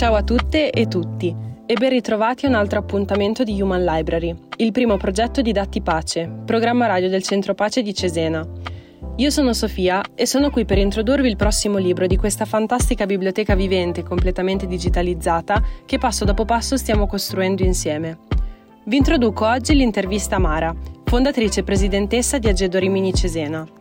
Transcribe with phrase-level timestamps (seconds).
[0.00, 1.36] Ciao a tutte e tutti
[1.66, 5.82] e ben ritrovati a un altro appuntamento di Human Library, il primo progetto di Datti
[5.82, 8.42] Pace, programma radio del Centro Pace di Cesena.
[9.16, 13.54] Io sono Sofia e sono qui per introdurvi il prossimo libro di questa fantastica biblioteca
[13.54, 18.20] vivente completamente digitalizzata che passo dopo passo stiamo costruendo insieme.
[18.86, 20.74] Vi introduco oggi l'intervista a Mara,
[21.04, 23.79] fondatrice e presidentessa di Agedo Rimini Cesena.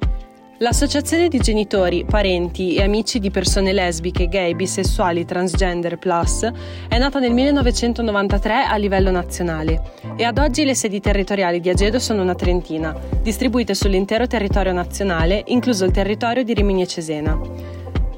[0.62, 6.52] L'associazione di genitori, parenti e amici di persone lesbiche, gay, bisessuali, transgender, plus
[6.90, 11.98] è nata nel 1993 a livello nazionale e ad oggi le sedi territoriali di Agedo
[11.98, 17.40] sono una trentina, distribuite sull'intero territorio nazionale, incluso il territorio di Rimini e Cesena.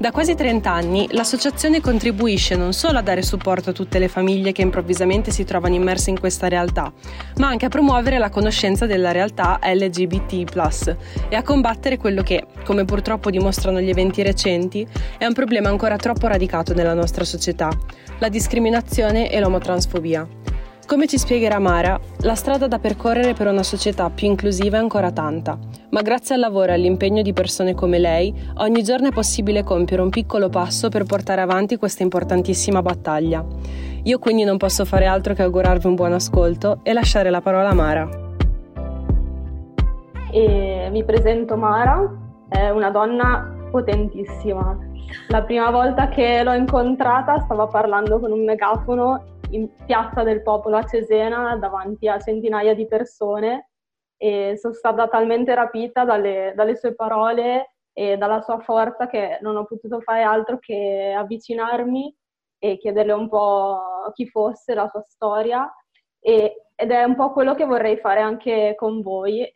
[0.02, 4.50] Da quasi 30 anni l'associazione contribuisce non solo a dare supporto a tutte le famiglie
[4.50, 6.92] che improvvisamente si trovano immerse in questa realtà,
[7.36, 10.56] ma anche a promuovere la conoscenza della realtà LGBT
[11.28, 14.84] e a combattere quello che, come purtroppo dimostrano gli eventi recenti,
[15.18, 17.68] è un problema ancora troppo radicato nella nostra società,
[18.18, 20.26] la discriminazione e l'omotransfobia.
[20.84, 25.10] Come ci spiegherà Mara, la strada da percorrere per una società più inclusiva è ancora
[25.10, 25.56] tanta,
[25.90, 30.02] ma grazie al lavoro e all'impegno di persone come lei, ogni giorno è possibile compiere
[30.02, 33.42] un piccolo passo per portare avanti questa importantissima battaglia.
[34.02, 37.70] Io quindi non posso fare altro che augurarvi un buon ascolto e lasciare la parola
[37.70, 38.08] a Mara.
[40.30, 42.06] E vi presento Mara,
[42.48, 44.76] è una donna potentissima.
[45.28, 50.76] La prima volta che l'ho incontrata stava parlando con un megafono in piazza del popolo
[50.76, 53.70] a Cesena davanti a centinaia di persone
[54.16, 59.56] e sono stata talmente rapita dalle, dalle sue parole e dalla sua forza che non
[59.56, 62.16] ho potuto fare altro che avvicinarmi
[62.58, 65.70] e chiederle un po' chi fosse, la sua storia.
[66.20, 69.52] E, ed è un po' quello che vorrei fare anche con voi,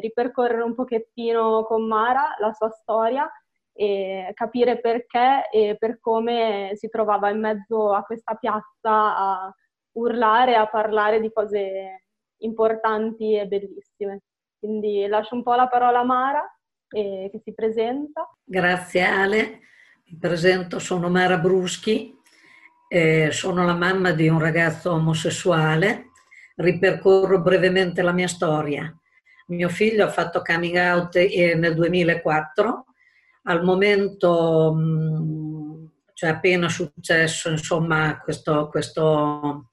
[0.00, 3.30] ripercorrere un pochettino con Mara la sua storia
[3.72, 9.54] e capire perché e per come si trovava in mezzo a questa piazza a
[9.92, 12.04] urlare, a parlare di cose
[12.38, 14.22] importanti e bellissime.
[14.58, 16.58] Quindi lascio un po' la parola a Mara
[16.90, 18.28] eh, che si presenta.
[18.44, 19.60] Grazie Ale,
[20.04, 22.14] mi presento, sono Mara Bruschi,
[22.88, 26.10] eh, sono la mamma di un ragazzo omosessuale,
[26.56, 28.92] ripercorro brevemente la mia storia.
[29.46, 32.84] Mio figlio ha fatto coming out eh, nel 2004
[33.44, 34.76] al momento,
[36.14, 39.70] cioè appena successo, insomma, questo, questo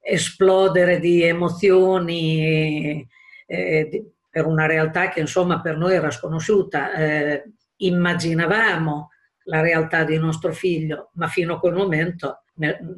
[0.00, 3.06] esplodere di emozioni
[3.46, 6.94] eh, di, per una realtà che insomma per noi era sconosciuta.
[6.94, 9.10] Eh, immaginavamo
[9.44, 12.42] la realtà di nostro figlio, ma fino a quel momento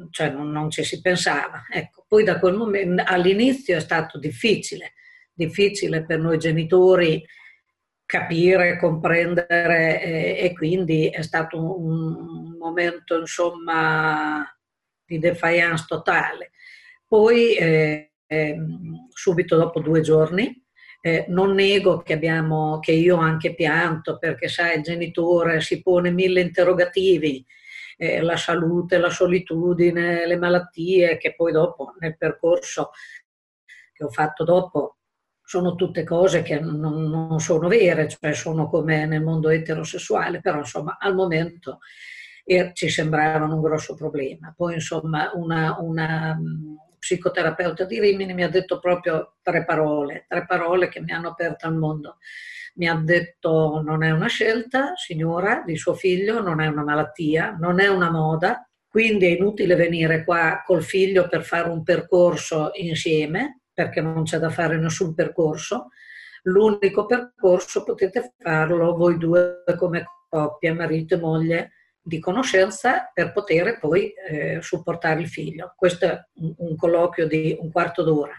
[0.09, 1.63] cioè, non, non, ci si pensava.
[1.71, 4.93] Ecco, poi da quel momento all'inizio è stato difficile,
[5.33, 7.23] difficile per noi genitori
[8.11, 14.45] capire, comprendere e, e quindi è stato un, momento insomma
[15.05, 16.51] di defiance totale.
[17.07, 18.57] Poi eh, eh,
[19.07, 20.61] subito dopo due giorni
[20.99, 26.11] eh, non nego che, abbiamo, che io anche pianto perché sai il genitore si pone
[26.11, 27.43] mille interrogativi,
[27.95, 32.91] eh, la salute, la solitudine, le malattie che poi dopo nel percorso
[33.93, 34.97] che ho fatto dopo
[35.51, 40.59] sono tutte cose che non, non, sono vere, cioè sono come nel mondo eterosessuale, però
[40.59, 41.79] insomma al momento
[42.45, 44.53] eh, ci sembravano un grosso problema.
[44.55, 50.45] Poi insomma una, una um, psicoterapeuta di Rimini mi ha detto proprio tre parole, tre
[50.45, 52.19] parole che mi hanno aperto al mondo.
[52.75, 57.57] Mi ha detto non è una scelta, signora, di suo figlio, non è una malattia,
[57.59, 62.71] non è una moda, quindi è inutile venire qua col figlio per fare un percorso
[62.75, 65.89] insieme, perché non c'è da fare nessun percorso.
[66.43, 71.71] L'unico percorso potete farlo voi due come coppia, marito e moglie,
[72.01, 75.73] di conoscenza per poter poi eh, supportare il figlio.
[75.75, 78.33] Questo è un, un colloquio di un quarto d'ora.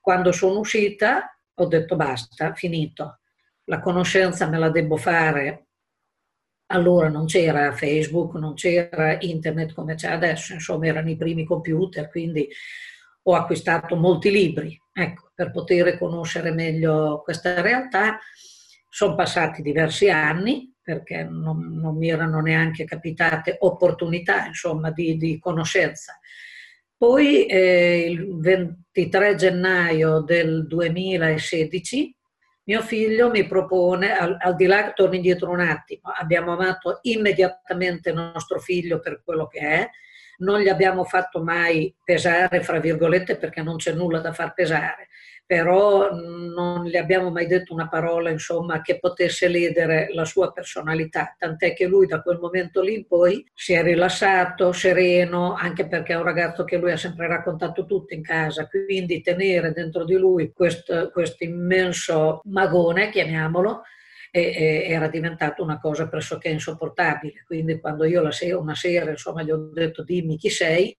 [0.00, 3.20] Quando sono uscita ho detto basta, finito.
[3.64, 5.66] La conoscenza me la devo fare.
[6.66, 12.08] Allora non c'era Facebook, non c'era internet come c'è adesso, insomma erano i primi computer,
[12.08, 12.48] quindi
[13.26, 18.18] ho acquistato molti libri ecco, per poter conoscere meglio questa realtà.
[18.88, 25.38] Sono passati diversi anni perché non, non mi erano neanche capitate opportunità insomma, di, di
[25.38, 26.18] conoscenza.
[26.96, 32.16] Poi eh, il 23 gennaio del 2016
[32.66, 38.10] mio figlio mi propone, al, al, di là, torno indietro un attimo, abbiamo amato immediatamente
[38.12, 39.90] nostro figlio per quello che è,
[40.38, 45.08] non gli abbiamo fatto mai pesare, fra virgolette, perché non c'è nulla da far pesare,
[45.46, 51.34] però non gli abbiamo mai detto una parola, insomma, che potesse ledere la sua personalità,
[51.38, 56.14] tant'è che lui da quel momento lì in poi si è rilassato, sereno, anche perché
[56.14, 60.14] è un ragazzo che lui ha sempre raccontato tutto in casa, quindi tenere dentro di
[60.14, 63.82] lui questo, questo immenso magone, chiamiamolo,
[64.40, 67.44] era diventato una cosa pressoché insopportabile.
[67.46, 70.96] Quindi quando io sera, una sera insomma, gli ho detto dimmi chi sei,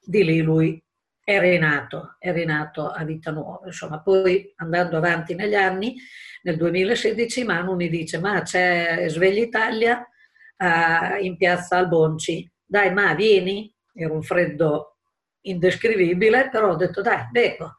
[0.00, 0.80] di lì lui
[1.24, 3.66] è rinato, è rinato a vita nuova.
[3.66, 5.96] Insomma, poi andando avanti negli anni,
[6.42, 10.08] nel 2016 Manu mi dice ma c'è Sveglia Italia
[10.56, 14.98] uh, in piazza Albonci, dai ma vieni, era un freddo
[15.42, 17.74] indescrivibile, però ho detto dai, becco.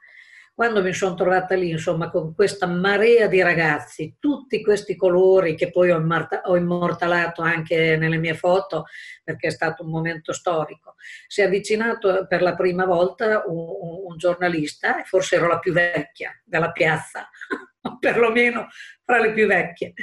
[0.60, 5.72] Quando mi sono trovata lì, insomma, con questa marea di ragazzi, tutti questi colori che
[5.72, 6.06] poi ho,
[6.44, 8.84] ho immortalato anche nelle mie foto,
[9.24, 10.96] perché è stato un momento storico,
[11.28, 16.38] si è avvicinato per la prima volta un, un giornalista, forse ero la più vecchia
[16.44, 17.30] della piazza,
[17.98, 18.68] perlomeno
[19.06, 19.94] fra le più vecchie,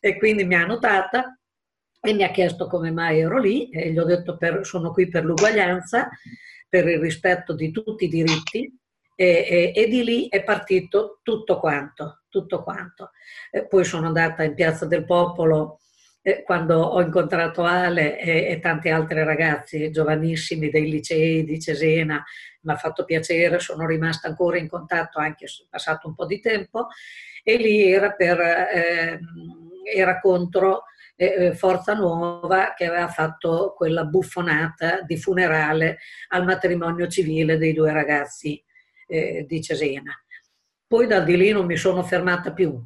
[0.00, 1.38] e quindi mi ha notata
[2.00, 5.06] e mi ha chiesto come mai ero lì e gli ho detto per, sono qui
[5.10, 6.08] per l'uguaglianza,
[6.66, 8.74] per il rispetto di tutti i diritti
[9.20, 13.10] e, e, e, di lì è partito tutto quanto, tutto quanto.
[13.50, 15.80] Eh, poi sono andata in Piazza del Popolo
[16.22, 22.22] eh, quando ho incontrato Ale e, e, tanti altri ragazzi giovanissimi dei licei di Cesena,
[22.60, 26.24] mi ha fatto piacere, sono rimasta ancora in contatto anche se è passato un po'
[26.24, 26.86] di tempo
[27.42, 29.18] e lì era, per, eh,
[29.96, 30.84] era contro
[31.16, 35.98] eh, Forza Nuova che aveva fatto quella buffonata di funerale
[36.28, 38.62] al matrimonio civile dei due ragazzi
[39.08, 40.12] eh, di Cesena.
[40.86, 42.80] Poi da di lì non mi sono fermata più.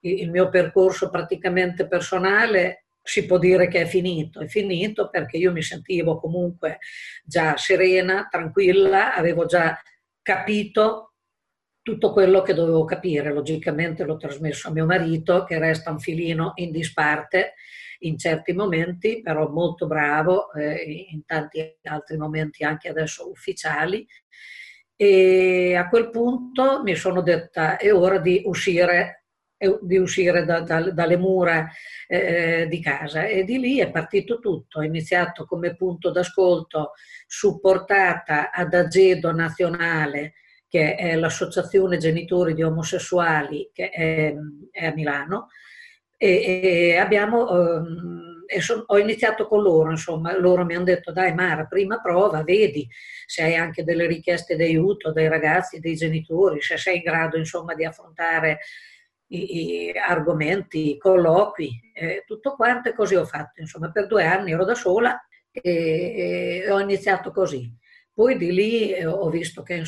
[0.00, 4.40] Il mio percorso praticamente personale si può dire che è finito.
[4.40, 6.78] È finito perché io mi sentivo comunque
[7.24, 9.80] già serena, tranquilla, avevo già
[10.20, 11.14] capito
[11.80, 13.32] tutto quello che dovevo capire.
[13.32, 17.54] Logicamente l'ho trasmesso a mio marito, che resta un filino in disparte
[18.00, 24.06] in certi momenti, però molto bravo, eh, in tanti altri momenti anche adesso ufficiali.
[25.00, 29.26] E a quel punto mi sono detta è ora di uscire,
[29.80, 31.68] di uscire da, da, dalle mura
[32.08, 34.80] eh, di casa e di lì è partito tutto.
[34.80, 36.94] Ho iniziato come punto d'ascolto
[37.28, 40.32] supportata ad Agedo Nazionale,
[40.68, 44.34] che è l'associazione genitori di omosessuali che è,
[44.72, 45.46] è a Milano,
[46.16, 46.60] e,
[46.90, 47.48] e abbiamo...
[47.52, 48.27] Um,
[48.60, 52.88] son, ho iniziato con loro, insomma, loro mi hanno detto dai Mara, prima prova, vedi
[53.26, 57.36] se hai anche delle richieste di aiuto dai ragazzi, dei genitori, se sei in grado
[57.36, 58.60] insomma di affrontare
[59.28, 64.24] i, i argomenti, i colloqui, eh, tutto quanto e così ho fatto, insomma, per due
[64.24, 65.18] anni ero da sola
[65.50, 67.70] e, e ho iniziato così.
[68.12, 69.84] Poi di lì eh, ho visto che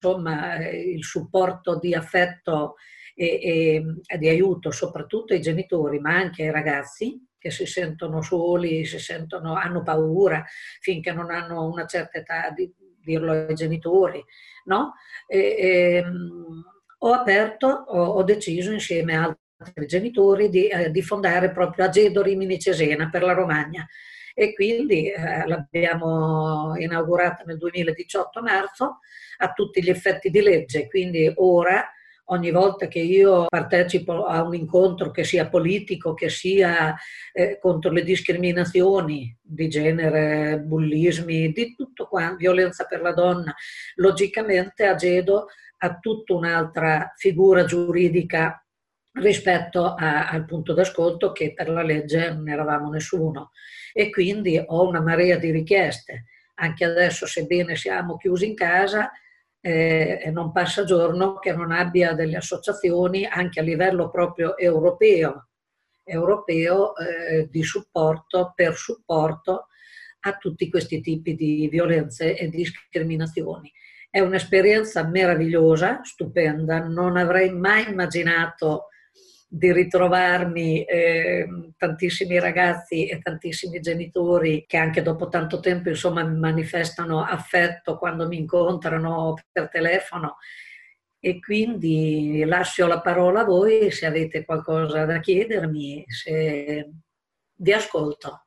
[0.00, 2.76] insomma il supporto di affetto
[3.14, 8.84] e, e di aiuto soprattutto ai genitori ma anche ai ragazzi che si sentono soli,
[8.84, 10.44] si sentono, hanno paura
[10.80, 12.70] finché non hanno una certa età di
[13.00, 14.22] dirlo ai genitori,
[14.64, 14.94] no?
[15.26, 16.62] E, e, ehm,
[16.98, 22.22] ho aperto, ho, ho, deciso insieme a altri genitori di, eh, di fondare proprio Agedo
[22.22, 23.86] Rimini Cesena per la Romagna
[24.34, 28.98] e quindi eh, l'abbiamo inaugurata nel 2018 a marzo
[29.38, 31.84] a tutti gli effetti di legge, quindi ora
[32.30, 36.94] ogni volta che io partecipo a un incontro che sia politico, che sia
[37.32, 43.54] eh, contro le discriminazioni di genere, bullismi, di tutto qua, violenza per la donna,
[43.96, 45.46] logicamente Agedo
[45.78, 48.62] ha tutta un'altra figura giuridica
[49.12, 53.50] rispetto a, al punto d'ascolto che per la legge non eravamo nessuno
[53.92, 56.24] e quindi ho una marea di richieste.
[56.60, 59.10] Anche adesso, sebbene siamo chiusi in casa,
[59.60, 65.48] eh, non passa giorno che non abbia delle associazioni anche a livello proprio europeo,
[66.04, 69.66] europeo eh, di supporto, per supporto
[70.20, 73.72] a tutti questi tipi di violenze e discriminazioni.
[74.10, 78.86] È un'esperienza meravigliosa, stupenda, non avrei mai immaginato
[79.50, 86.38] di ritrovarmi eh, tantissimi ragazzi e tantissimi genitori che anche dopo tanto tempo insomma mi
[86.38, 90.36] manifestano affetto quando mi incontrano per telefono
[91.18, 96.90] e quindi lascio la parola a voi se avete qualcosa da chiedermi, se
[97.54, 98.44] vi ascolto.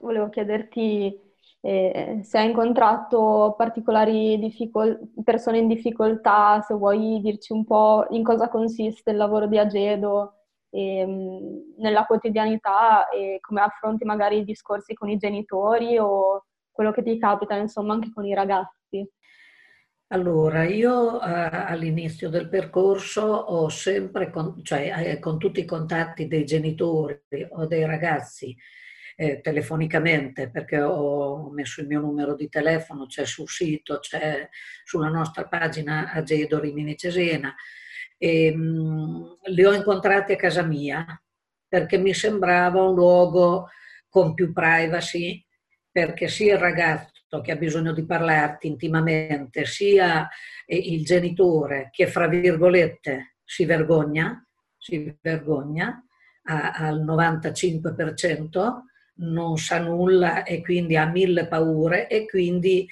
[0.00, 1.31] Volevo chiederti
[1.64, 8.24] eh, se hai incontrato particolari difficol- persone in difficoltà, se vuoi dirci un po' in
[8.24, 10.34] cosa consiste il lavoro di Agedo
[10.70, 17.02] ehm, nella quotidianità e come affronti magari i discorsi con i genitori o quello che
[17.02, 19.08] ti capita, insomma, anche con i ragazzi.
[20.08, 26.26] Allora, io eh, all'inizio del percorso ho sempre, con, cioè eh, con tutti i contatti
[26.26, 28.54] dei genitori o dei ragazzi,
[29.22, 34.48] eh, telefonicamente, perché ho messo il mio numero di telefono, c'è sul sito, c'è
[34.82, 37.54] sulla nostra pagina Agedo Rimini Cesena,
[38.18, 41.06] e, mh, li ho incontrati a casa mia,
[41.68, 43.68] perché mi sembrava un luogo
[44.08, 45.46] con più privacy,
[45.88, 50.28] perché sia il ragazzo che ha bisogno di parlarti intimamente, sia
[50.66, 54.44] il genitore che, fra virgolette, si vergogna,
[54.76, 56.04] si vergogna
[56.42, 58.82] al 95%,
[59.16, 62.88] non sa nulla e quindi ha mille paure e quindi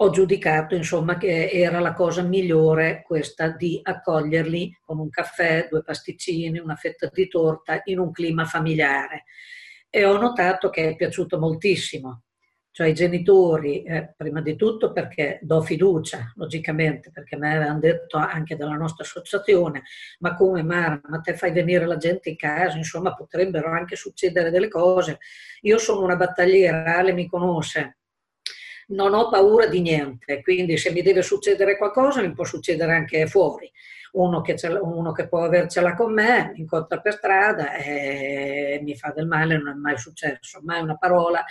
[0.00, 5.82] ho giudicato insomma che era la cosa migliore questa di accoglierli con un caffè, due
[5.82, 9.24] pasticcini, una fetta di torta in un clima familiare.
[9.90, 12.22] E ho notato che è piaciuto moltissimo
[12.70, 18.16] cioè i genitori, eh, prima di tutto perché do fiducia, logicamente, perché me l'hanno detto
[18.18, 19.82] anche dalla nostra associazione,
[20.20, 24.50] ma come Mara, ma te fai venire la gente in casa, insomma potrebbero anche succedere
[24.50, 25.18] delle cose.
[25.62, 27.98] Io sono una battagliera, Ale mi conosce,
[28.88, 33.26] non ho paura di niente, quindi se mi deve succedere qualcosa mi può succedere anche
[33.26, 33.70] fuori.
[34.18, 39.12] Uno che, uno che può avercela con me, mi incontra per strada e mi fa
[39.12, 41.44] del male, non è mai successo, mai una parola,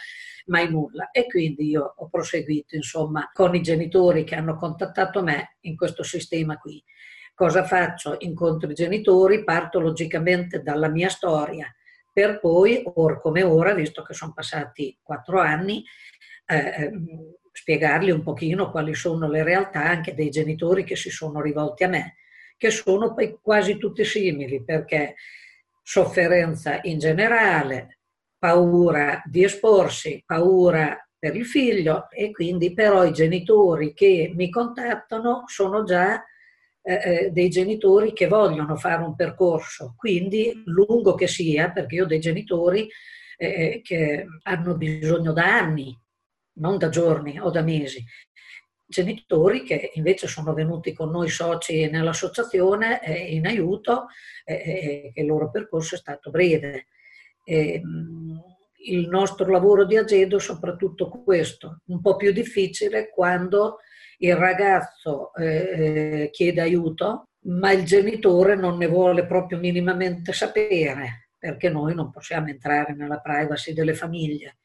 [0.47, 1.09] mai nulla.
[1.11, 6.03] E quindi io ho proseguito, insomma, con i genitori che hanno contattato me in questo
[6.03, 6.83] sistema qui.
[7.33, 8.17] Cosa faccio?
[8.19, 11.73] Incontro i genitori, parto logicamente dalla mia storia,
[12.11, 15.85] per poi, or come ora, visto che sono passati quattro anni,
[16.45, 21.41] eh, ehm, spiegargli un pochino quali sono le realtà anche dei genitori che si sono
[21.41, 22.15] rivolti a me,
[22.57, 25.15] che sono poi quasi tutti simili, perché
[25.81, 27.99] sofferenza in generale,
[28.37, 35.43] paura di esporsi, paura per il figlio e quindi però i genitori che mi contattano
[35.47, 36.23] sono già
[36.81, 42.03] eh, eh dei genitori che vogliono fare un percorso, quindi lungo che sia, perché io
[42.03, 42.87] ho dei genitori
[43.37, 45.97] eh, eh che hanno bisogno da anni
[46.59, 48.03] non da giorni o da mesi.
[48.89, 54.07] Genitori che invece sono venuti con noi soci nell'associazione eh, in aiuto
[54.45, 56.87] e eh, che il loro percorso è stato breve.
[57.43, 57.81] E,
[58.89, 63.79] il nostro lavoro di Agedo è soprattutto questo, un po' più difficile quando
[64.19, 71.69] il ragazzo eh, chiede aiuto, ma il genitore non ne vuole proprio minimamente sapere, perché
[71.69, 74.57] noi non possiamo entrare nella privacy delle famiglie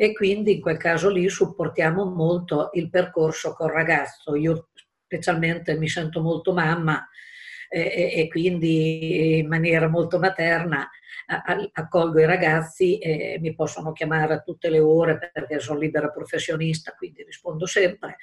[0.00, 4.36] e quindi in quel caso lì supportiamo molto il percorso col ragazzo.
[4.36, 4.68] Io
[5.04, 7.04] specialmente mi sento molto mamma
[7.68, 10.88] e, e quindi in maniera molto materna
[11.72, 16.92] accolgo i ragazzi e mi possono chiamare a tutte le ore perché sono libera professionista,
[16.92, 18.18] quindi rispondo sempre,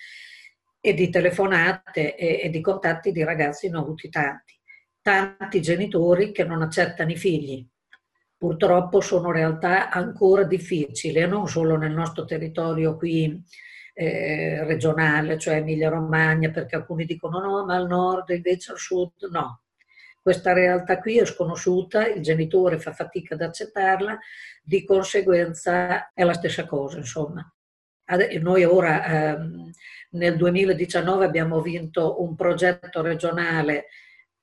[0.79, 4.58] e di telefonate e, e di contatti di ragazzi ne ho avuti tanti.
[5.01, 7.67] Tanti genitori che non accettano i figli,
[8.38, 13.44] purtroppo sono realtà ancora difficili, non solo nel nostro territorio qui
[13.94, 19.62] eh, regionale, cioè Emilia-Romagna, perché alcuni dicono no, ma al nord invece al sud no.
[20.22, 24.18] Questa realtà qui è sconosciuta, il genitore fa fatica ad accettarla,
[24.62, 27.48] di conseguenza è la stessa cosa, insomma.
[28.42, 29.70] Noi ora ehm,
[30.12, 33.86] nel 2019 abbiamo vinto un progetto regionale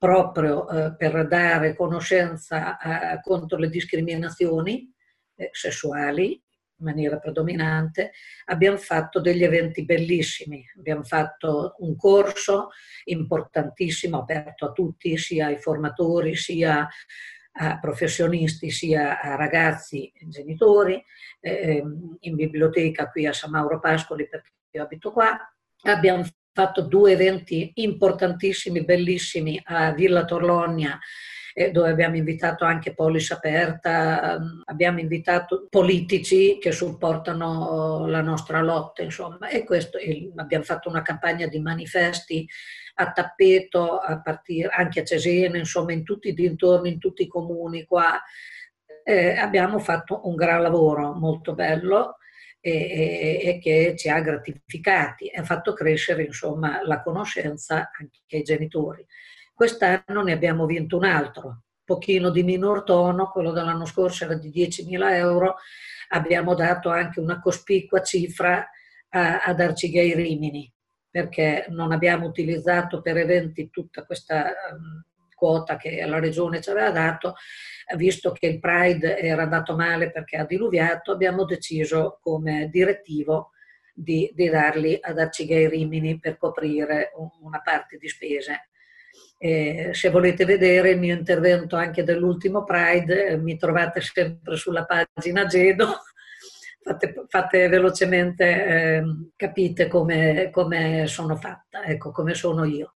[0.02, 4.92] proprio eh, per dare conoscenza eh, contro le discriminazioni
[5.36, 8.10] eh, sessuali in maniera predominante,
[8.46, 10.64] abbiamo fatto degli eventi bellissimi.
[10.76, 12.70] Abbiamo fatto un corso
[13.04, 16.88] importantissimo, aperto a tutti, sia ai formatori, sia
[17.52, 21.00] a professionisti, sia a ragazzi e genitori,
[21.38, 25.38] ehm, in biblioteca qui a San Mauro Pascoli perché io abito qua.
[25.84, 30.98] Abbiamo fatto due eventi importantissimi, bellissimi a Villa Torlonia
[31.54, 38.60] eh, dove abbiamo invitato anche Polis Aperta, ehm, abbiamo invitato politici che supportano la nostra
[38.62, 39.98] lotta, insomma, e questo
[40.36, 42.48] abbiamo fatto una campagna di manifesti
[42.94, 47.28] a tappeto, a partire anche a Cesena, insomma, in tutti i dintorni, in tutti i
[47.28, 48.20] comuni qua.
[49.04, 52.18] Eh, abbiamo fatto un gran lavoro molto bello
[52.64, 58.42] e, e, che ci ha gratificati e ha fatto crescere insomma, la conoscenza anche ai
[58.42, 59.04] genitori.
[59.52, 64.50] Quest'anno ne abbiamo vinto un altro, pochino di minor tono, quello dell'anno scorso era di
[64.50, 65.56] 10.000 euro,
[66.10, 68.68] abbiamo dato anche una cospicua cifra
[69.08, 70.72] a, ad Arcigay Rimini,
[71.10, 74.54] perché non abbiamo utilizzato per eventi tutta questa
[75.42, 77.34] quota che la regione ci aveva dato,
[77.96, 83.50] visto che il Pride era andato male perché ha diluviato, abbiamo deciso come direttivo
[83.92, 88.68] di, di darli ad Arcigay Rimini per coprire una parte di spese.
[89.36, 94.84] Eh, se volete vedere il mio intervento anche dell'ultimo Pride, eh, mi trovate sempre sulla
[94.84, 96.02] pagina Gedo.
[96.84, 99.02] Fate, fate velocemente, eh,
[99.36, 102.96] capite come, come, sono fatta, ecco, come sono io.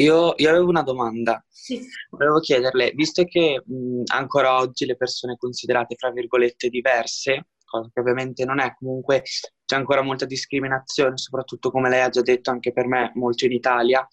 [0.00, 1.44] Io, io avevo una domanda.
[1.48, 1.80] Sì.
[2.10, 8.00] Volevo chiederle, visto che mh, ancora oggi le persone considerate, fra virgolette, diverse, cosa che
[8.00, 9.22] ovviamente non è, comunque
[9.64, 13.52] c'è ancora molta discriminazione, soprattutto come lei ha già detto anche per me, molto in
[13.52, 14.06] Italia.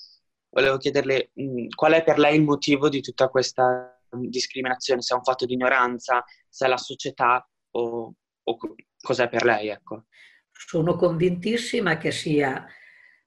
[0.50, 5.18] Volevo chiederle mh, qual è per lei il motivo di tutta questa discriminazione, se è
[5.18, 8.14] un fatto di ignoranza, se è la società o,
[8.44, 8.58] o
[9.02, 10.06] cos'è per lei, ecco.
[10.52, 12.66] Sono convintissima che sia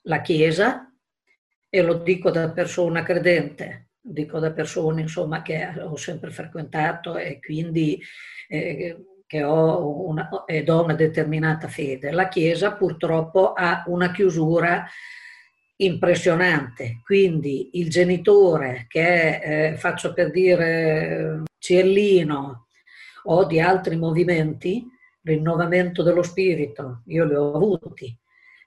[0.02, 0.87] la Chiesa,
[1.68, 7.38] e lo dico da persona credente, dico da persone insomma, che ho sempre frequentato e
[7.40, 8.00] quindi
[8.48, 8.96] eh,
[9.26, 12.10] che ho una, ed ho una determinata fede.
[12.10, 14.86] La Chiesa purtroppo ha una chiusura
[15.80, 22.66] impressionante, quindi il genitore che eh, faccio per dire, Ciellino
[23.24, 24.84] o di altri movimenti,
[25.22, 28.16] rinnovamento dello spirito, io li ho avuti,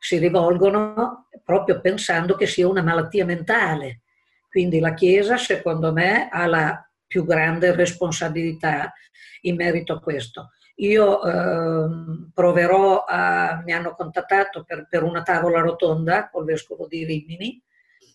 [0.04, 4.02] si rivolgono proprio pensando che sia una malattia mentale.
[4.50, 8.92] Quindi la Chiesa, secondo me, ha la più grande responsabilità
[9.42, 10.50] in merito a questo.
[10.78, 11.88] Io eh,
[12.34, 17.62] proverò a, mi hanno contattato per, per, una tavola rotonda col vescovo di Rimini,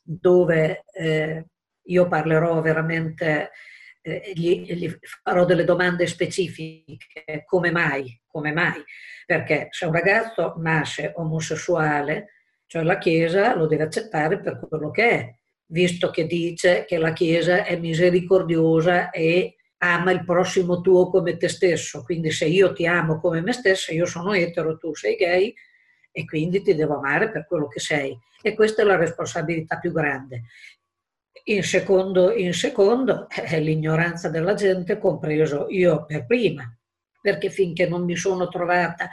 [0.02, 1.46] dove eh,
[1.84, 3.52] io parlerò veramente,
[4.02, 8.82] eh, gli, gli, farò delle domande specifiche, come mai, come mai?
[9.26, 12.28] Perché se un ragazzo nasce omosessuale,
[12.66, 15.34] cioè la Chiesa lo deve accettare per quello che è,
[15.66, 21.48] visto che dice che la Chiesa è misericordiosa e ama il prossimo tuo come te
[21.48, 22.02] stesso.
[22.04, 25.52] Quindi se io ti amo come me stessa, io sono etero, tu sei gay
[26.10, 28.16] e quindi ti devo amare per quello che sei.
[28.40, 30.44] E questa è la responsabilità più grande.
[31.48, 36.64] In secondo, in secondo è l'ignoranza della gente, compreso io per prima,
[37.26, 39.10] perché finché non mi sono trovata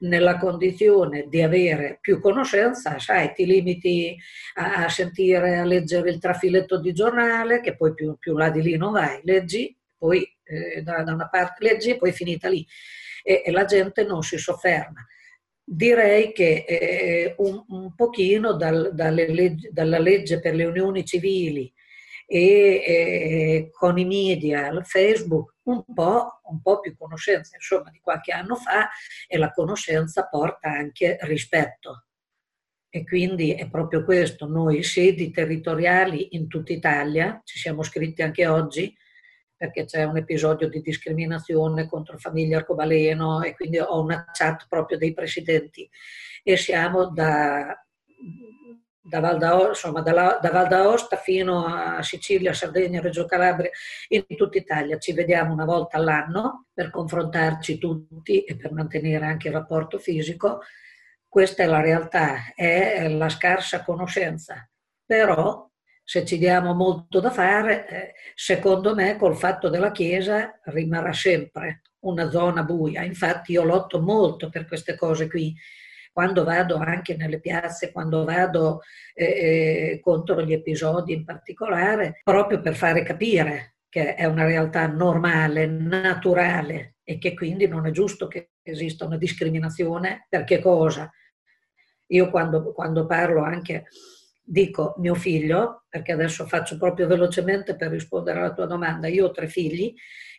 [0.00, 4.14] nella condizione di avere più conoscenza, sai, ti limiti
[4.56, 8.76] a, sentire, a leggere il trafiletto di giornale, che poi più, più là di lì
[8.76, 12.66] non vai, leggi poi eh, da, da, una parte leggi e poi finita lì.
[13.22, 15.02] E, e, la gente non si sofferma.
[15.64, 21.72] Direi che eh, un, un, pochino dal, legge, dalla legge per le unioni civili
[22.26, 28.32] e eh, con i media, Facebook, un po', un po' più conoscenza, insomma, di qualche
[28.32, 28.88] anno fa
[29.26, 32.06] e la conoscenza porta anche rispetto.
[32.88, 38.46] E quindi è proprio questo, noi sedi territoriali in tutta Italia, ci siamo scritti anche
[38.46, 38.96] oggi,
[39.56, 44.98] perché c'è un episodio di discriminazione contro famiglia arcobaleno e quindi ho una chat proprio
[44.98, 45.88] dei presidenti
[46.42, 47.74] e siamo da,
[49.06, 53.70] da Val d'Aosta, da Val d'Aosta fino a Sicilia, Sardegna, Reggio Calabria,
[54.08, 54.96] in tutta Italia.
[54.98, 60.60] Ci vediamo una volta all'anno per confrontarci tutti e per mantenere anche il rapporto fisico.
[61.28, 64.66] Questa è la realtà, è la scarsa conoscenza.
[65.04, 65.70] Però
[66.02, 71.82] se ci diamo molto da fare, eh, secondo me col fatto della Chiesa rimarrà sempre
[72.00, 73.02] una zona buia.
[73.02, 75.54] Infatti io lotto molto per queste cose qui.
[76.14, 78.82] Quando vado anche nelle piazze, quando vado
[79.14, 84.86] eh, eh, contro gli episodi in particolare, proprio per fare capire che è una realtà
[84.86, 90.26] normale, naturale e che quindi non è giusto che esista una discriminazione.
[90.28, 91.10] Per che cosa?
[92.06, 93.86] Io quando, quando parlo anche
[94.40, 99.30] dico mio figlio, perché adesso faccio proprio velocemente per rispondere alla tua domanda, io ho
[99.32, 99.92] tre figli,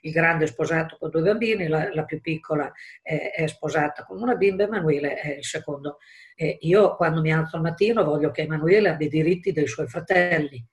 [0.06, 4.22] il grande è sposato con due bambini, la, la più piccola è, è, sposata con
[4.22, 5.98] una bimba, Emanuele è il secondo.
[6.36, 9.88] E io quando mi alzo al mattino voglio che Emanuele abbia i diritti dei suoi
[9.88, 10.64] fratelli,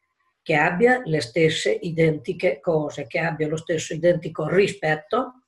[0.43, 5.43] che abbia le stesse identiche cose, che abbia lo stesso identico rispetto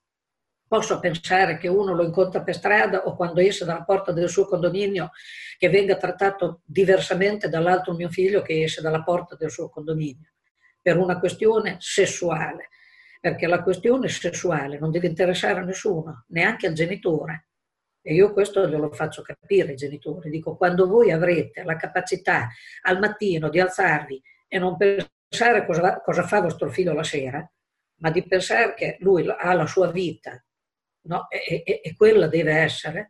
[0.67, 4.47] posso pensare che uno lo incontra per strada o quando esce dalla porta del suo
[4.47, 5.11] condominio
[5.57, 10.33] che venga trattato diversamente dall'altro mio figlio che esce dalla porta del suo condominio,
[10.81, 12.71] per una questione sessuale,
[13.25, 17.47] perché la questione sessuale non deve interessare a nessuno, neanche al genitore.
[18.03, 20.29] E io questo glielo faccio capire ai genitori.
[20.29, 22.51] Dico, quando voi avrete la capacità
[22.83, 27.51] al mattino di alzarvi e non pensare cosa, cosa fa vostro figlio la sera,
[28.01, 30.45] ma di pensare che lui ha la sua vita
[31.07, 31.27] no?
[31.31, 33.09] e, e, e, quella deve essere,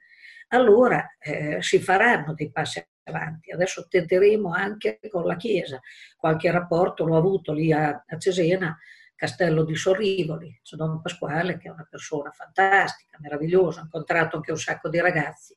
[0.50, 3.50] allora eh, si faranno dei passi avanti.
[3.50, 5.80] Adesso tenteremo anche con la Chiesa.
[6.16, 8.78] Qualche rapporto l'ho avuto lì a, a Cesena,
[9.24, 14.50] Castello di Sorrivoli, c'è Don Pasquale che è una persona fantastica, meravigliosa, ho incontrato anche
[14.50, 15.56] un sacco di ragazzi,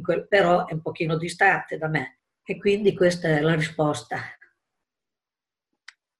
[0.00, 4.18] quel, però è un pochino distante da me e quindi questa è la risposta.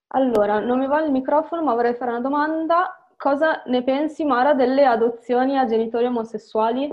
[0.08, 3.06] Allora, non mi va il microfono ma vorrei fare una domanda.
[3.16, 6.92] Cosa ne pensi Mara delle adozioni a genitori omosessuali?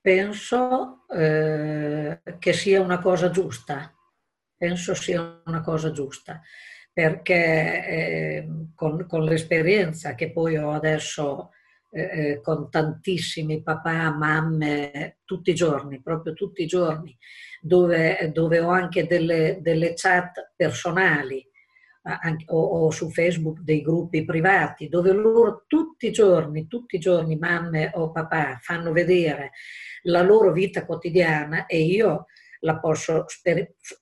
[0.00, 3.92] Penso eh, che sia una cosa giusta,
[4.56, 6.40] penso sia una cosa giusta
[6.94, 11.50] perché eh, con, con, l'esperienza che poi ho adesso
[11.90, 17.14] eh, eh, con tantissimi papà, mamme, tutti i giorni, proprio tutti i giorni,
[17.60, 21.44] dove, dove ho anche delle, delle chat personali
[22.02, 27.00] anche, o, o, su Facebook dei gruppi privati, dove loro tutti i giorni, tutti i
[27.00, 29.50] giorni, mamme o papà, fanno vedere
[30.02, 32.26] la loro vita quotidiana e io
[32.80, 33.26] posso,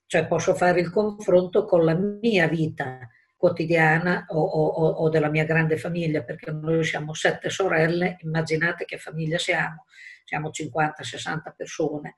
[0.06, 5.44] cioè posso fare il confronto con la mia vita quotidiana o, o, o, della mia
[5.44, 9.86] grande famiglia, perché noi siamo sette sorelle, immaginate che famiglia siamo,
[10.24, 12.14] siamo 50-60 persone.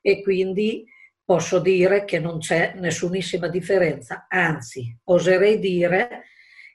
[0.00, 0.84] E quindi
[1.24, 6.24] posso dire che non c'è nessunissima differenza, anzi oserei dire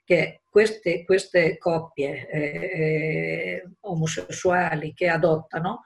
[0.02, 5.82] che queste, queste coppie eh, eh omosessuali che adottano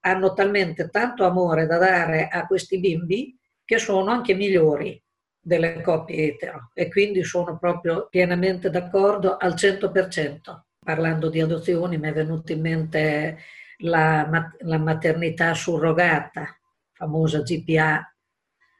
[0.00, 5.00] hanno talmente tanto amore da dare a questi bimbi che sono anche migliori
[5.42, 10.38] delle coppie etero e quindi sono proprio pienamente d'accordo al 100%.
[10.82, 13.38] Parlando di adozioni mi è venuta in mente
[13.78, 16.58] la, la maternità surrogata,
[16.92, 18.12] famosa GPA,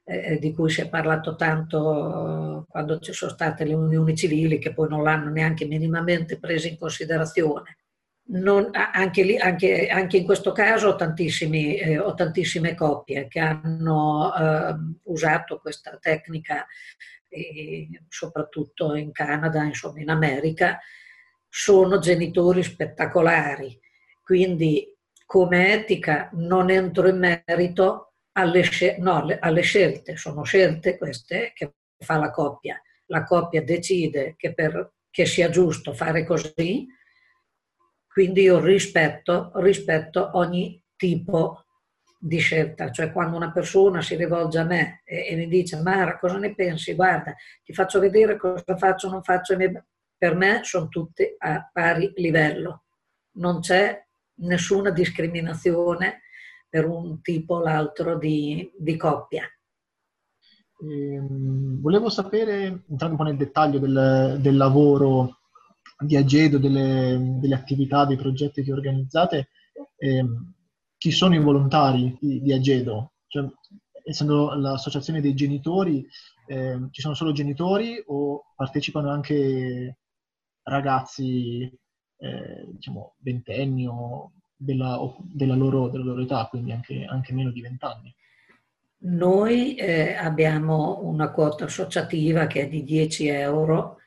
[0.05, 4.73] eh, di cui si è parlato tanto quando ci sono state le unioni civili che
[4.73, 7.80] poi non l'hanno neanche minimamente presa in considerazione
[8.31, 14.33] non, anche, lì, anche, anche, in questo caso ho, eh, ho tantissime coppie che hanno
[14.35, 16.67] eh, usato questa tecnica,
[17.29, 20.79] eh, soprattutto in Canada, insomma in America,
[21.49, 23.79] sono genitori spettacolari.
[24.23, 28.65] Quindi come etica non entro in merito alle,
[28.99, 32.81] no, alle scelte, sono scelte queste che fa la coppia.
[33.07, 36.87] La coppia decide che, per, che sia giusto fare così,
[38.21, 41.65] quindi io rispetto, rispetto ogni tipo
[42.19, 46.19] di scelta, cioè quando una persona si rivolge a me e, e mi dice Mara
[46.19, 46.93] cosa ne pensi?
[46.93, 49.57] Guarda, ti faccio vedere cosa faccio, non faccio,
[50.19, 52.83] per me sono tutti a pari livello,
[53.37, 53.99] non c'è
[54.41, 56.21] nessuna discriminazione
[56.69, 59.45] per un tipo o l'altro di, di coppia.
[59.45, 65.40] Eh, volevo sapere, entrando un po' nel dettaglio del, del lavoro
[66.01, 69.49] di Agedo, delle, delle, attività, dei progetti che organizzate,
[69.97, 70.25] eh,
[70.97, 73.13] chi sono i volontari di, di Agedo?
[73.27, 73.45] Cioè,
[74.05, 76.07] essendo l'associazione dei genitori,
[76.47, 79.99] eh, ci sono solo genitori o partecipano anche
[80.63, 81.63] ragazzi,
[82.19, 84.99] eh, diciamo, ventenni o della,
[85.33, 88.15] della, loro, della, loro, età, quindi anche, anche meno di vent'anni?
[89.03, 94.00] Noi eh, abbiamo una quota associativa che è di 10 euro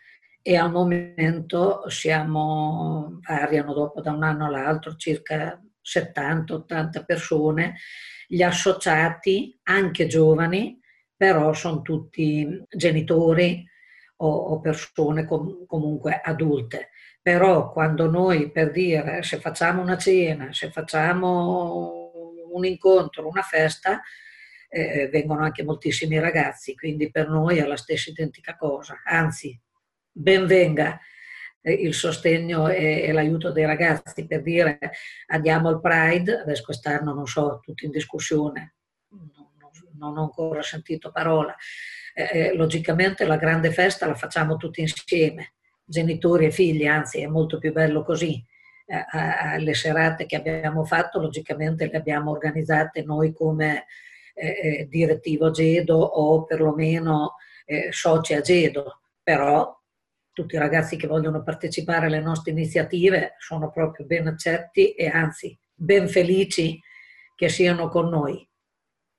[0.46, 7.76] e al momento siamo, variano dopo da un anno all'altro, circa 70-80 persone,
[8.28, 10.78] gli associati, anche giovani,
[11.16, 13.66] però sono tutti genitori
[14.18, 16.90] o, o persone com, comunque adulte.
[17.22, 22.02] Però quando noi, per dire, se facciamo una cena, se facciamo
[22.52, 24.02] un incontro, una festa,
[24.68, 29.58] eh, vengono anche moltissimi ragazzi, quindi per noi è la stessa identica cosa, anzi
[30.14, 31.00] benvenga
[31.62, 34.78] eh, il sostegno e, l'aiuto dei ragazzi per dire
[35.28, 38.76] andiamo al Pride, adesso quest'anno non so, tutti in discussione,
[39.98, 41.56] non, ho ancora sentito parola.
[42.14, 47.28] Eh, eh, logicamente la grande festa la facciamo tutti insieme, genitori e figli, anzi è
[47.28, 48.44] molto più bello così.
[48.86, 53.86] Eh, le serate che abbiamo fatto logicamente le abbiamo organizzate noi come
[54.34, 57.36] eh, direttivo Gedo o perlomeno
[57.92, 59.74] soci a Gedo, però
[60.34, 65.58] tutti i ragazzi che vogliono partecipare alle nostre iniziative sono proprio ben accetti e anzi
[65.74, 66.80] ben felici
[67.36, 68.48] che siano con noi.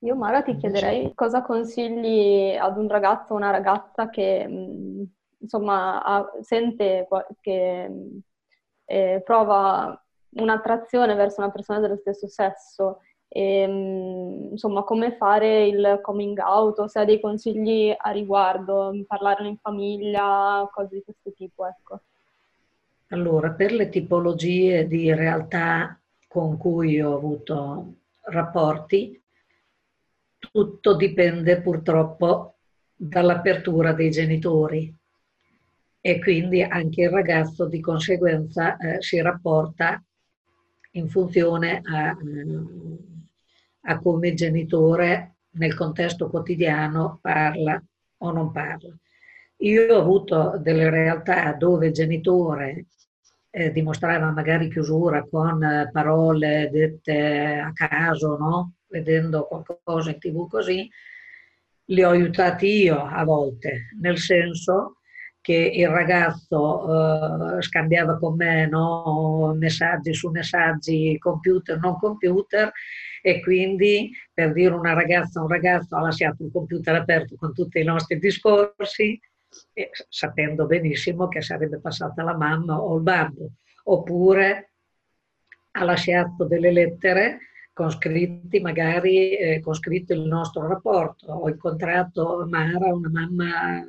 [0.01, 5.03] Io Mara ti chiederei cosa consigli ad un ragazzo o una ragazza che mm,
[5.39, 7.09] insomma ha, sente
[7.41, 7.91] che
[8.85, 10.05] eh, prova
[10.37, 12.99] un'attrazione verso una persona dello stesso sesso
[13.35, 19.49] e, ehm, insomma come fare il coming out, se ha dei consigli a riguardo, parlarne
[19.49, 22.01] in famiglia, cose di questo tipo, ecco.
[23.09, 29.21] Allora, per le tipologie di realtà con cui ho avuto rapporti,
[30.39, 32.55] tutto dipende purtroppo
[32.95, 34.95] dall'apertura dei genitori
[36.01, 40.01] e quindi anche il ragazzo di conseguenza eh, si rapporta
[40.93, 42.17] in funzione a,
[43.87, 47.83] a come il genitore nel contesto quotidiano parla
[48.19, 48.97] o non parla.
[49.59, 52.87] Io ho avuto delle realtà dove il genitore
[53.51, 58.73] eh, dimostrava magari chiusura con eh, parole dette a caso, no?
[58.89, 60.89] vedendo qualcosa in tv così,
[61.87, 64.99] li ho aiutati io a volte, nel senso
[65.41, 69.55] che il ragazzo eh, scambiava con me no?
[69.57, 72.73] messaggi su messaggi, computer, non computer,
[73.27, 77.81] e quindi per dire una ragazza un ragazzo ha lasciato il computer aperto con tutti
[77.81, 79.19] i nostri discorsi,
[79.73, 83.53] e sapendo benissimo che sarebbe passata la mamma o il babbo,
[83.85, 84.73] oppure
[85.71, 87.39] ha lasciato delle lettere
[87.73, 91.33] con scritti magari eh, con scritto il nostro rapporto.
[91.33, 93.83] Ho incontrato Mara, una mamma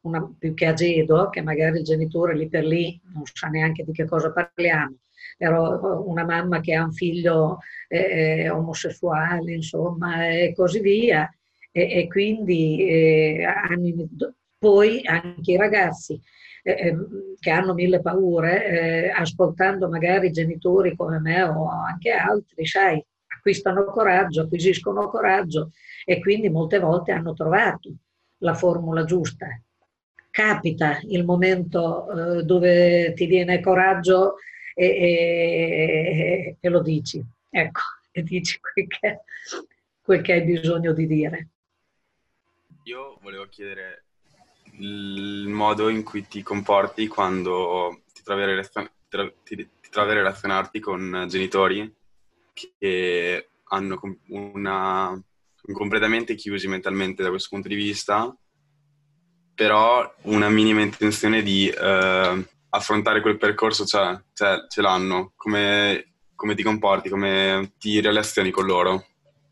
[0.00, 3.92] una, più che agedo, che magari il genitore lì per lì non sa neanche di
[3.92, 4.96] che cosa parliamo,
[5.36, 7.58] però una mamma che ha un figlio
[7.88, 11.28] eh, eh omosessuale, insomma, e così via.
[11.70, 13.94] E, e quindi eh, anni,
[14.58, 16.20] poi anche i ragazzi
[16.62, 22.64] eh, ehm, che hanno mille paure, eh, ascoltando magari genitori come me o anche altri,
[22.66, 25.72] sai, acquistano coraggio, acquisiscono coraggio
[26.06, 27.90] e quindi molte volte hanno trovato
[28.38, 29.46] la formula giusta.
[30.30, 34.36] Capita il momento eh, dove ti viene coraggio
[34.74, 39.20] e, e, e, lo dici, ecco, e dici quel che,
[40.02, 41.48] quel che hai bisogno di dire.
[42.84, 44.04] Io volevo chiedere
[44.78, 48.92] il modo in cui ti comporti quando ti trovi a, relazio-
[49.44, 51.94] ti, ti trovi a relazionarti con genitori
[52.52, 55.22] che hanno una,
[55.72, 58.36] completamente chiusi mentalmente da questo punto di vista,
[59.54, 65.32] però una minima intenzione di eh, affrontare quel percorso cioè, cioè, ce l'hanno.
[65.36, 69.06] Come, come ti comporti, come ti relazioni con loro?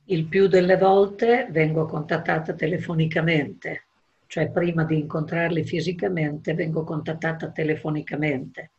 [0.06, 3.86] Il più delle volte vengo contattata telefonicamente
[4.32, 8.70] cioè prima di incontrarli fisicamente vengo contattata telefonicamente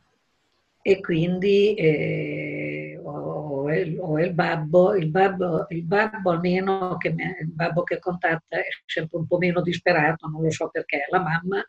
[0.82, 7.38] e quindi eh, ho, il, ho, il, babbo, il babbo, il babbo almeno che me,
[7.40, 11.22] il babbo che contatta è sempre un po' meno disperato, non lo so perché, la
[11.22, 11.64] mamma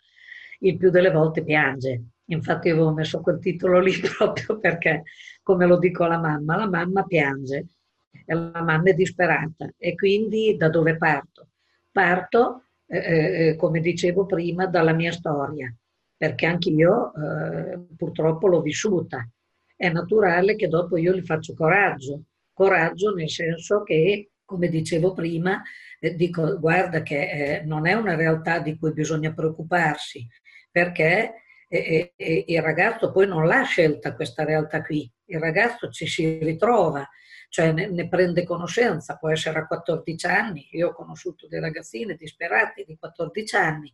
[0.60, 2.04] il più delle volte piange.
[2.26, 5.02] Infatti avevo messo quel titolo lì proprio perché,
[5.42, 7.66] come lo dico alla mamma, la mamma piange
[8.24, 9.70] e la mamma è disperata.
[9.76, 11.48] E quindi da dove parto?
[11.90, 15.74] Parto eh, eh, eh, come dicevo prima, dalla mia storia,
[16.16, 19.26] perché anche io eh, purtroppo l'ho vissuta.
[19.76, 25.62] È naturale che dopo io gli faccio coraggio, coraggio nel senso che, come dicevo prima,
[25.98, 30.26] eh, dico guarda che eh, non è una realtà di cui bisogna preoccuparsi,
[30.70, 31.43] perché
[32.16, 37.08] il ragazzo poi non l'ha scelta questa realtà qui, il ragazzo ci si ritrova,
[37.48, 42.14] cioè ne, ne, prende conoscenza, può essere a 14 anni, io ho conosciuto dei ragazzini
[42.16, 43.92] disperati di 14 anni,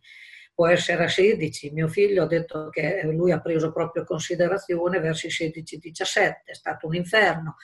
[0.53, 5.27] può essere a 16, mio figlio ha detto che lui ha preso proprio considerazione verso
[5.27, 7.55] i 16-17, è stato un inferno,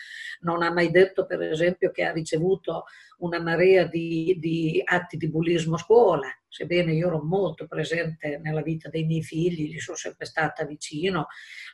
[0.41, 2.85] non ha mai detto per esempio che ha ricevuto
[3.19, 8.61] una marea di, di atti di bullismo a scuola, sebbene io ero molto presente nella
[8.61, 11.27] vita dei miei figli, gli sono sempre stata vicino,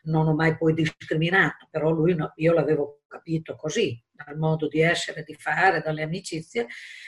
[0.03, 4.81] non ho mai poi discriminato, però lui no, io l'avevo capito così, dal modo di
[4.81, 6.67] essere, di fare, dalle amicizie,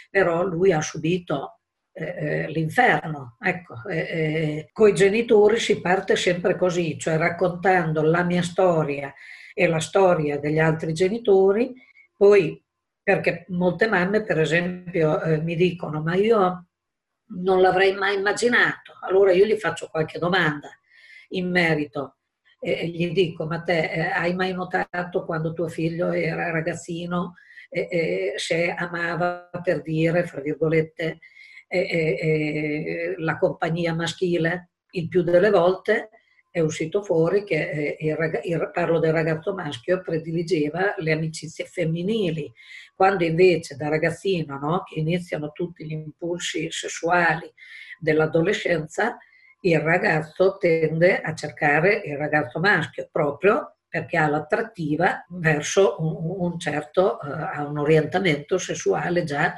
[0.09, 1.61] però lui ha subito
[1.95, 3.37] eh, eh l'inferno.
[3.39, 9.13] Ecco, eh, eh, con i genitori si parte sempre così, cioè raccontando la mia storia
[9.53, 11.73] e la storia degli altri genitori,
[12.15, 12.61] poi
[13.01, 16.67] perché molte mamme, per esempio, eh, mi dicono ma io
[17.27, 20.69] non l'avrei mai immaginato, allora io gli faccio qualche domanda
[21.29, 22.17] in merito
[22.59, 27.35] e gli dico, ma te eh, hai mai notato quando tuo figlio era ragazzino
[27.69, 31.19] eh, eh, se amava per dire, fra virgolette,
[31.67, 34.69] la compagnia maschile?
[34.91, 36.09] Il più delle volte
[36.55, 42.49] è uscito fuori che il, il, parlo del ragazzo maschio, prediligeva le amicizie femminili,
[42.95, 47.51] quando invece da ragazzino, no, che iniziano tutti gli impulsi sessuali
[47.99, 49.17] dell'adolescenza,
[49.65, 56.59] il ragazzo tende a cercare il ragazzo maschio proprio perché ha l'attrattiva verso un, un
[56.59, 59.55] certo, uh, un orientamento sessuale già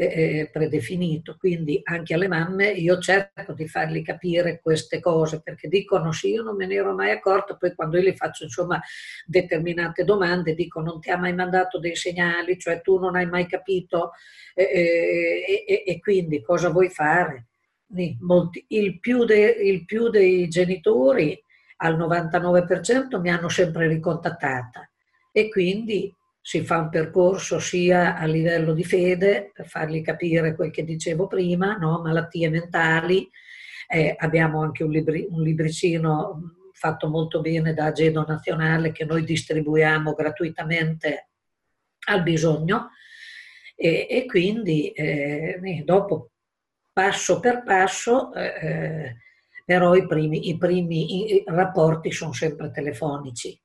[0.00, 1.36] eh, predefinito.
[1.36, 6.42] Quindi anche alle mamme io cerco di fargli capire queste cose perché dicono sì, io
[6.44, 8.80] non me ne ero mai accorto, poi quando io gli faccio insomma
[9.26, 13.46] determinate domande dico non ti ha mai mandato dei segnali, cioè tu non hai mai
[13.46, 14.12] capito
[14.54, 17.48] eh, e, e quindi cosa vuoi fare?
[18.20, 21.42] Molti, il, più de, il più dei genitori
[21.78, 24.88] al 99% mi hanno sempre ricontattata
[25.32, 30.70] e quindi si fa un percorso sia a livello di fede per fargli capire quel
[30.70, 32.00] che dicevo prima, no?
[32.00, 33.28] malattie mentali,
[33.86, 39.24] eh, abbiamo anche un, libri, un, libricino fatto molto bene da Agedo Nazionale che noi
[39.24, 41.30] distribuiamo gratuitamente
[42.06, 42.90] al bisogno
[43.74, 46.30] e, e quindi eh, dopo
[46.92, 49.16] passo per passo eh,
[49.64, 53.60] però i primi, i primi rapporti sono sempre telefonici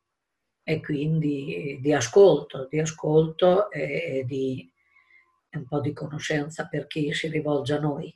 [0.63, 4.71] e quindi di ascolto, di ascolto e di
[5.57, 8.15] un po' di conoscenza per chi si rivolge a noi.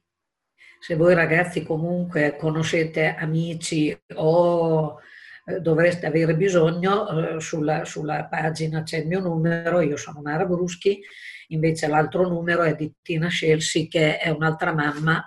[0.80, 5.00] Se voi ragazzi comunque conoscete amici o
[5.46, 10.46] eh, dovreste avere bisogno, eh, sulla, sulla, pagina c'è il mio numero, io sono Mara
[10.46, 11.02] Bruschi,
[11.48, 15.26] invece l'altro numero è di Tina Scelsi che è un'altra mamma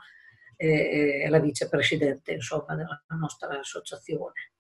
[0.56, 4.52] è la vicepresidente insomma, della nostra associazione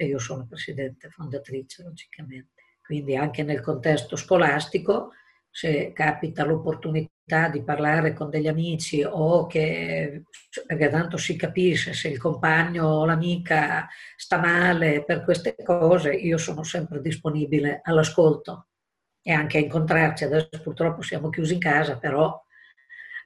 [0.00, 2.62] e io sono presidente fondatrice logicamente.
[2.80, 5.10] Quindi anche nel contesto scolastico,
[5.50, 10.22] se capita l'opportunità di parlare con degli amici o che,
[10.64, 16.38] perché tanto si capisce se il compagno o l'amica sta male per queste cose, io
[16.38, 18.68] sono sempre disponibile all'ascolto
[19.20, 20.22] e anche a incontrarci.
[20.22, 22.40] Adesso purtroppo siamo chiusi in casa, però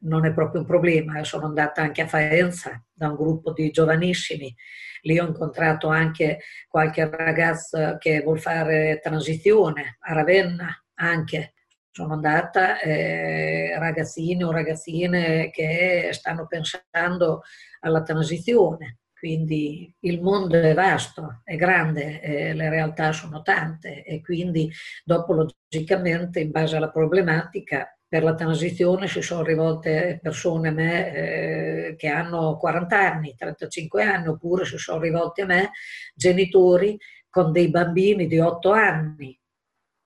[0.01, 1.23] non è proprio un problema.
[1.23, 4.55] Sono andata anche a Faenza da un gruppo di giovanissimi,
[5.03, 11.55] lì ho incontrato anche qualche ragazzo che vuol fare transizione, a Ravenna anche.
[11.91, 17.43] Sono andata, eh, ragazzini o ragazzine che stanno pensando
[17.81, 18.99] alla transizione.
[19.23, 24.69] Quindi il mondo è vasto, è grande, eh, le realtà sono tante e quindi
[25.05, 31.14] dopo logicamente in base alla problematica per la transizione si sono rivolte persone a me
[31.14, 35.70] eh, che hanno 40 anni, 35 anni, oppure si sono rivolti a me
[36.14, 36.98] genitori
[37.31, 39.40] con dei bambini di 8 anni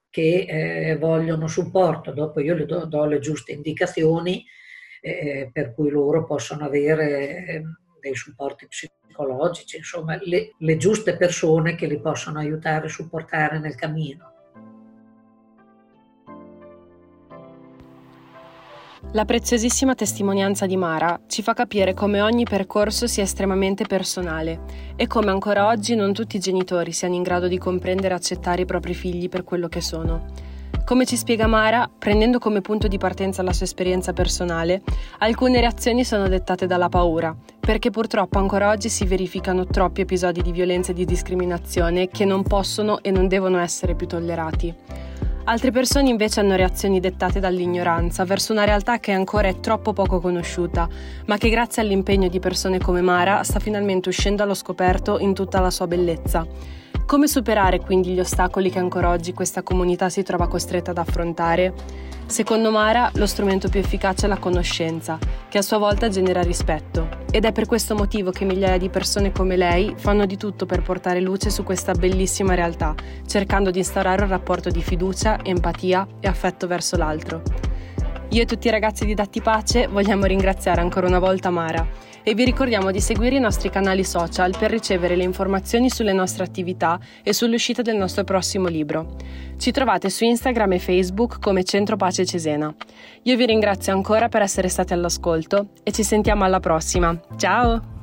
[0.09, 2.12] che eh, vogliono supporto.
[2.12, 4.45] Dopo io le do, do le giuste indicazioni
[5.01, 11.75] eh, per cui loro possono avere ehm, dei supporti psicologici, insomma le, le giuste persone
[11.75, 14.36] che li possono aiutare e supportare nel cammino.
[19.12, 24.61] La preziosissima testimonianza di Mara ci fa capire come ogni percorso sia estremamente personale
[24.97, 28.62] e come ancora oggi non tutti i genitori siano in grado di comprendere e accettare
[28.62, 30.25] i propri figli per quello che sono.
[30.85, 34.83] Come ci spiega Mara, prendendo come punto di partenza la sua esperienza personale,
[35.19, 40.53] alcune reazioni sono dettate dalla paura, perché purtroppo ancora oggi si verificano troppi episodi di
[40.53, 44.75] violenza e di discriminazione che non possono e non devono essere più tollerati.
[45.49, 50.19] Altre persone invece hanno reazioni dettate dall'ignoranza verso una realtà che ancora è troppo poco
[50.19, 50.89] conosciuta,
[51.27, 55.61] ma che grazie all'impegno di persone come Mara sta finalmente uscendo allo scoperto in tutta
[55.61, 56.45] la sua bellezza.
[57.07, 61.73] Come superare quindi gli ostacoli che ancora oggi questa comunità si trova costretta ad affrontare?
[62.27, 65.16] Secondo Mara, lo strumento più efficace è la conoscenza,
[65.49, 67.09] che a sua volta genera rispetto.
[67.31, 70.83] Ed è per questo motivo che migliaia di persone come lei fanno di tutto per
[70.83, 72.92] portare luce su questa bellissima realtà,
[73.25, 77.40] cercando di instaurare un rapporto di fiducia, empatia e affetto verso l'altro.
[78.31, 81.87] Io e tutti i ragazzi di Datti Pace vogliamo ringraziare ancora una volta Mara
[82.23, 86.43] e vi ricordiamo di seguire i nostri canali social per ricevere le informazioni sulle nostre
[86.43, 89.15] attività e sull'uscita del nostro prossimo libro.
[89.57, 92.75] Ci trovate su Instagram e Facebook come Centro Pace Cesena.
[93.23, 97.19] Io vi ringrazio ancora per essere stati all'ascolto e ci sentiamo alla prossima.
[97.37, 97.96] Ciao!